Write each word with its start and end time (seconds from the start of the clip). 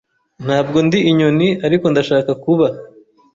Ntabwo 0.45 0.77
ndi 0.85 0.99
inyoni, 1.09 1.49
ariko 1.65 1.85
ndashaka 1.91 2.31
kuba. 2.43 2.67